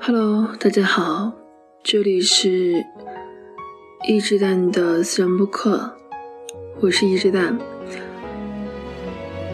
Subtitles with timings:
[0.00, 1.32] Hello，大家好，
[1.82, 2.84] 这里是
[4.08, 5.94] 一只蛋的私人播客，
[6.80, 7.58] 我是一只蛋，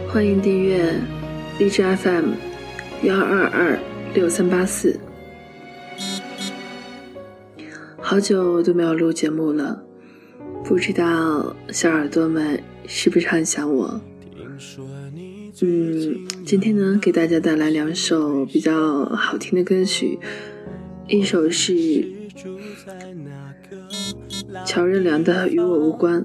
[0.09, 0.95] 欢迎订阅
[1.59, 2.35] 荔枝 FM
[3.03, 3.79] 幺二二
[4.15, 4.99] 六三八四。
[7.99, 9.83] 好久都没有录节目了，
[10.65, 14.01] 不知道小耳朵们是不是很想我？
[15.63, 20.19] 嗯，今天呢，给大家带来两首比较好听的歌曲，
[21.09, 21.75] 一首是
[24.65, 26.25] 乔任梁的《与我无关》。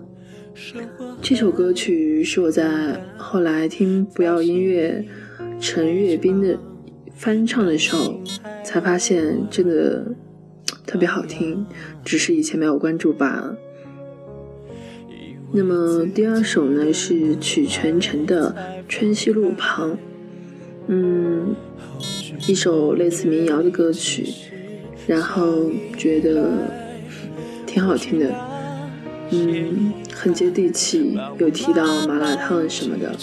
[1.21, 5.03] 这首歌曲是我在后来听不要音乐
[5.59, 6.57] 陈悦斌的
[7.15, 8.21] 翻唱的时候，
[8.63, 10.15] 才发现真的
[10.85, 11.65] 特别好听，
[12.03, 13.57] 只是以前没有关注罢了。
[15.57, 18.53] 那么第二首呢是曲泉城的
[18.89, 19.91] 《春熙路旁》，
[20.87, 21.55] 嗯，
[22.45, 24.27] 一首类似民谣的歌曲，
[25.07, 26.51] 然后觉得
[27.65, 28.35] 挺好听的，
[29.29, 33.15] 嗯，很接地气，有提到麻辣烫什么的，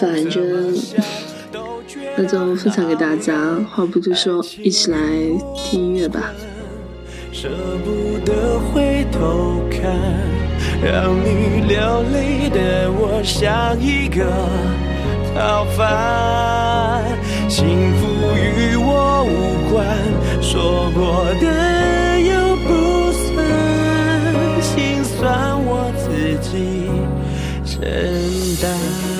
[0.00, 0.74] 反正
[2.16, 4.98] 那就分享给大家，话不多说，一起来
[5.62, 6.32] 听音乐吧。
[7.32, 7.48] 舍
[7.82, 9.90] 不得回头看，
[10.84, 14.22] 让你流泪的我像一个
[15.34, 17.02] 逃犯，
[17.48, 19.86] 幸福与我无关，
[20.42, 23.42] 说过的又不算，
[24.60, 26.86] 心酸我自己
[27.64, 27.80] 承
[28.60, 29.11] 担。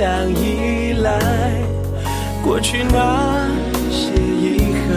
[0.00, 1.10] 想依赖，
[2.42, 3.46] 过去那
[3.90, 4.96] 些遗憾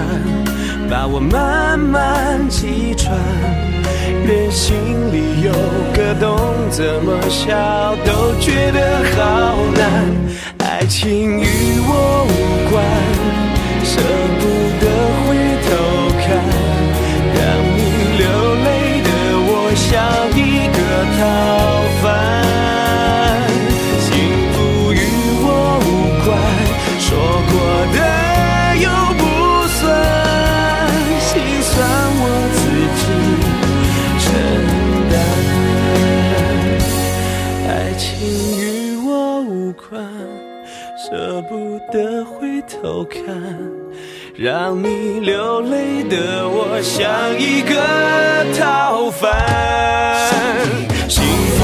[0.90, 3.14] 把我慢慢击穿，
[4.26, 4.74] 连心
[5.12, 5.52] 里有
[5.92, 6.40] 个洞，
[6.72, 10.08] 怎么笑都觉得好难。
[10.60, 12.82] 爱情与我无关。
[13.84, 14.00] 舍
[14.40, 14.63] 不
[41.50, 43.22] 不得回头看，
[44.36, 47.76] 让你流泪的我像一个
[48.58, 49.32] 逃犯。
[51.10, 51.64] 幸福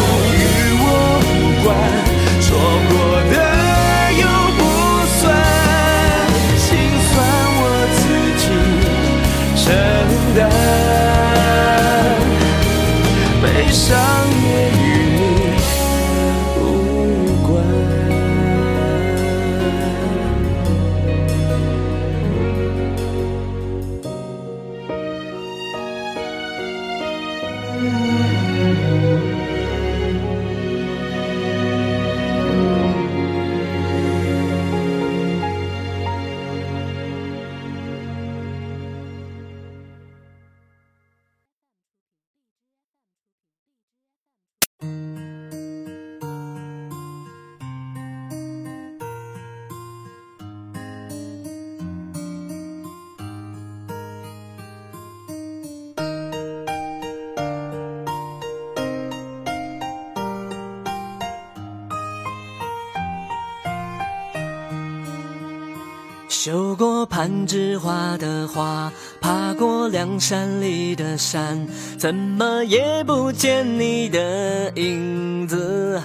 [66.42, 68.90] 修过攀枝花的花，
[69.20, 76.02] 爬过梁山里的山，怎么也不见你的影子。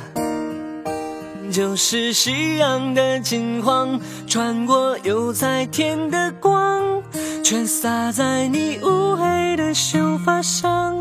[1.52, 7.00] 就是夕阳的金黄，穿过油菜田的光，
[7.44, 10.96] 全洒在你乌黑的秀发上。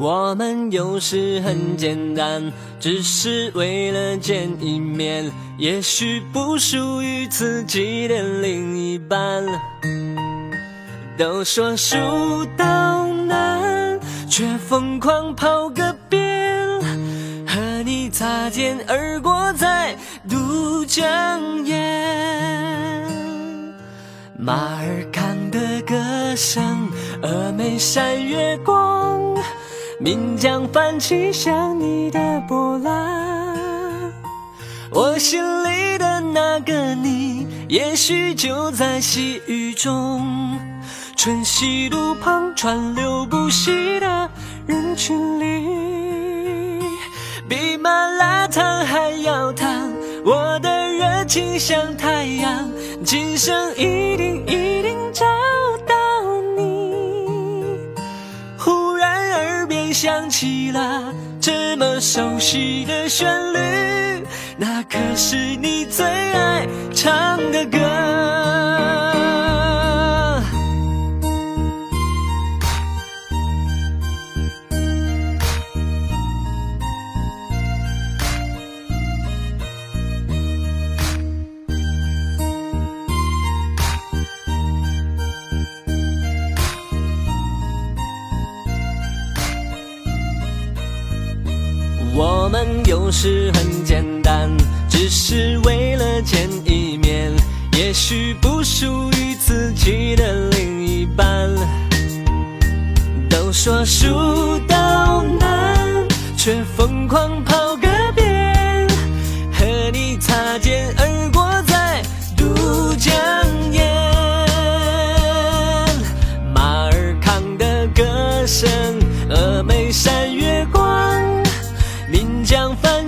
[0.00, 9.44] 我们有时很简单，只是为了见一面，也许不属于自己的另一半。
[11.18, 11.96] 都说书
[12.56, 13.98] 到难，
[14.30, 16.80] 却疯狂跑个遍。
[17.44, 19.96] 和你擦肩而过在
[20.30, 21.74] 都江堰，
[24.38, 25.96] 马尔康的歌
[26.36, 26.88] 声，
[27.20, 29.34] 峨眉山月光，
[30.00, 34.12] 岷江泛起想你的波澜。
[34.92, 40.56] 我心里的那个你，也许就在细雨中。
[41.16, 44.30] 春熙路旁川流不息的
[44.66, 46.80] 人群里，
[47.48, 49.90] 比麻辣烫还要烫。
[50.24, 52.70] 我的热情像太阳，
[53.04, 55.26] 今生一定一定找
[60.00, 64.24] 想起了这么熟悉的旋律，
[64.56, 66.64] 那可是你最爱
[66.94, 69.07] 唱的歌。
[92.88, 94.48] 有时很简单，
[94.88, 97.30] 只是为了见一面，
[97.76, 101.54] 也许不属于自己的另一半。
[103.28, 104.06] 都说输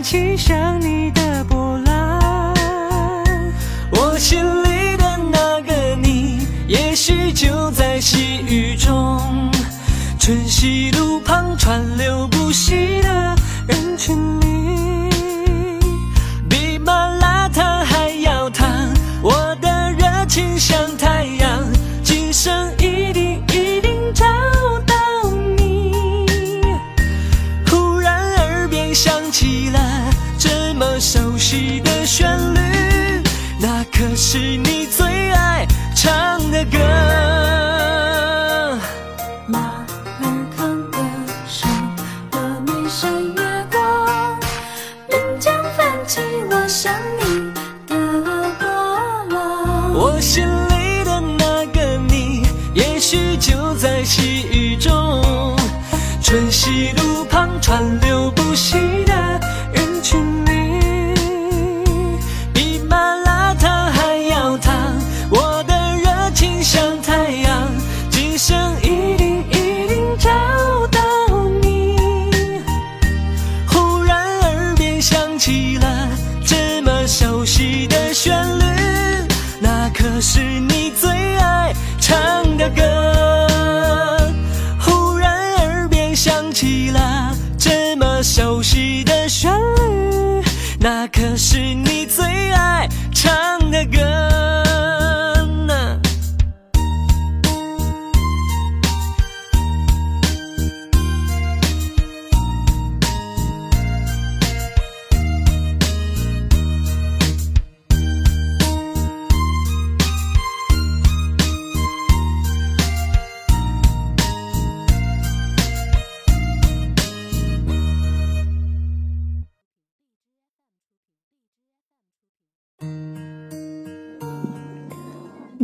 [0.02, 2.54] 起想你的波澜，
[3.92, 9.50] 我心里的那个你，也许就在细雨中。
[10.18, 13.36] 春熙路旁川流不息的
[13.66, 14.49] 人群里，
[54.10, 54.49] 起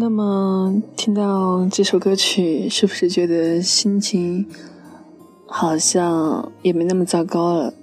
[0.07, 4.47] 那么听到这首歌曲，是不是觉得心情
[5.49, 7.75] 好像也没那么糟糕了？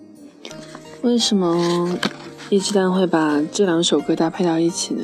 [1.02, 2.00] 为什么
[2.50, 5.04] 一鸡蛋会把这两首歌搭配到一起呢？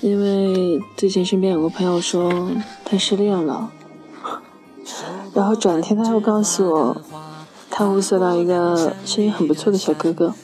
[0.00, 2.50] 因为最近身边有个朋友说
[2.84, 3.70] 他失恋了，
[5.32, 7.02] 然后转天他又告诉我，
[7.70, 10.34] 他物色到一个声音很不错的小哥哥，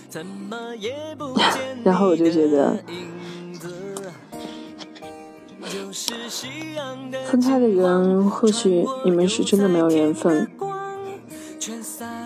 [1.82, 2.78] 然后我就觉得。
[7.24, 10.48] 分开的人，或许你们是真的没有缘分。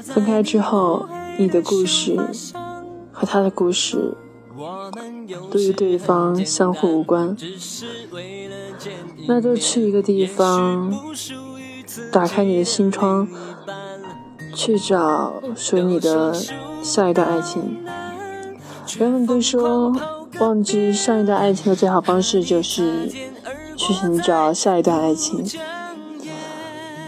[0.03, 1.09] 分开之后，
[1.39, 2.17] 你的故事
[3.13, 4.17] 和他的故事
[5.51, 7.37] 都与对方相互无关。
[9.27, 10.95] 那就去一个地方，
[12.13, 13.27] 打开你的心窗，
[14.55, 16.33] 去找属于你的
[16.83, 17.85] 下一段爱情。
[18.99, 19.93] 人们都说，
[20.39, 23.11] 忘记上一段爱情的最好方式就是。
[23.87, 25.47] 去寻找下一段爱情，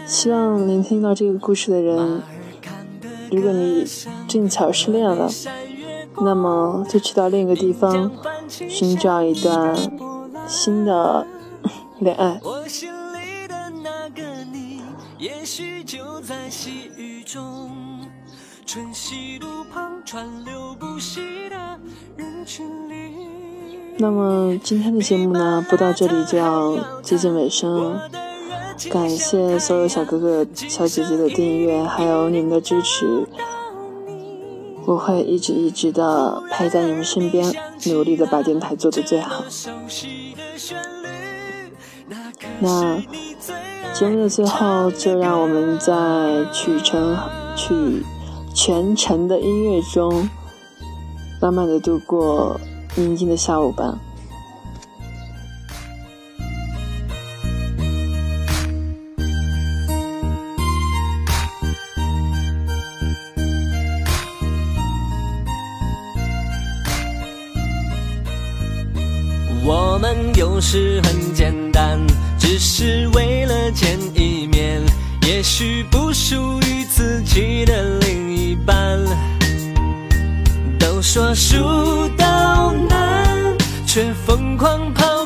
[0.05, 2.21] 希望聆听到这个故事的人，
[3.29, 3.85] 如果你
[4.29, 5.29] 正巧失恋了，
[6.21, 8.09] 那么就去到另一个地方，
[8.47, 9.75] 寻找一段
[10.47, 11.27] 新的
[11.99, 12.39] 恋爱。
[12.45, 14.81] 我心里的那个你，
[15.17, 17.69] 也许就在细雨中。
[18.65, 21.19] 春熙路旁川流不息
[21.49, 21.77] 的
[22.15, 23.28] 人群里。
[24.01, 28.09] 那么今天的节目呢，播到这里就要接近尾声了。
[28.89, 33.27] 感谢所有小哥哥、小姐姐的订阅，还有你们的支持，
[34.85, 37.53] 我会一直一直的陪在你们身边，
[37.87, 39.43] 努力的把电台做得最好。
[42.61, 42.97] 那
[43.93, 47.17] 节目的最后，就让我们在曲程
[47.53, 48.01] 曲
[48.55, 50.29] 全程的音乐中，
[51.41, 52.57] 慢慢的度过
[52.95, 53.97] 宁静的下午吧。
[69.71, 71.99] 我们有时很简单，
[72.39, 74.81] 只是为了见一面，
[75.27, 78.99] 也许不属于自己的另一半。
[80.99, 81.55] 都说蜀
[82.17, 85.18] 道难，却疯狂跑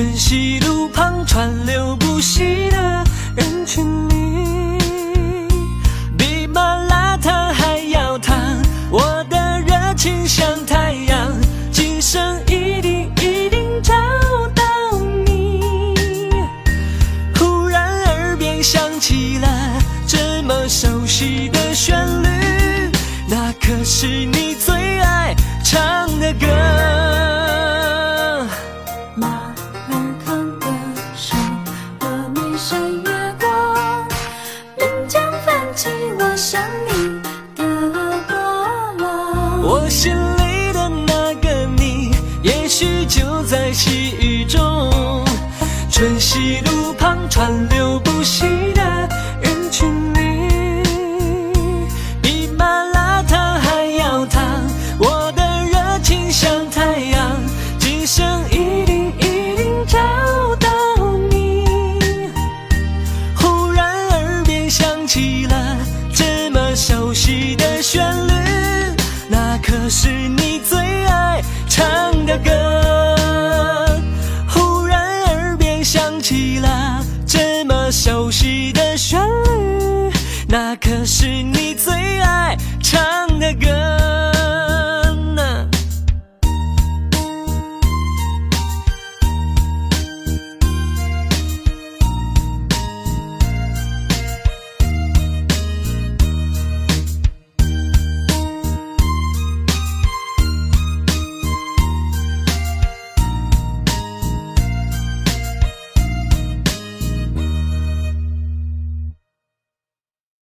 [0.00, 3.04] 春熙路旁川流不息的
[3.36, 4.19] 人群里，